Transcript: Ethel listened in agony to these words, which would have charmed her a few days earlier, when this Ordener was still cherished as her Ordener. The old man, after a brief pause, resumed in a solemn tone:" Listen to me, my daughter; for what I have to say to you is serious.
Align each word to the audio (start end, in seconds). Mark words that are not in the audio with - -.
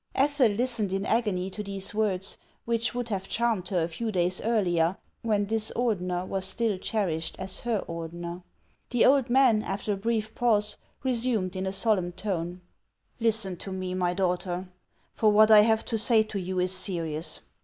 Ethel 0.15 0.47
listened 0.47 0.91
in 0.91 1.05
agony 1.05 1.51
to 1.51 1.61
these 1.61 1.93
words, 1.93 2.35
which 2.65 2.95
would 2.95 3.09
have 3.09 3.27
charmed 3.27 3.67
her 3.69 3.83
a 3.83 3.87
few 3.87 4.11
days 4.11 4.41
earlier, 4.41 4.97
when 5.21 5.45
this 5.45 5.71
Ordener 5.75 6.25
was 6.25 6.43
still 6.43 6.79
cherished 6.79 7.35
as 7.37 7.59
her 7.59 7.83
Ordener. 7.87 8.41
The 8.89 9.05
old 9.05 9.29
man, 9.29 9.61
after 9.61 9.93
a 9.93 9.97
brief 9.97 10.33
pause, 10.33 10.75
resumed 11.03 11.55
in 11.55 11.67
a 11.67 11.71
solemn 11.71 12.13
tone:" 12.13 12.61
Listen 13.19 13.55
to 13.57 13.71
me, 13.71 13.93
my 13.93 14.15
daughter; 14.15 14.69
for 15.13 15.31
what 15.31 15.51
I 15.51 15.61
have 15.61 15.85
to 15.85 15.99
say 15.99 16.23
to 16.23 16.39
you 16.39 16.57
is 16.59 16.71
serious. 16.75 17.41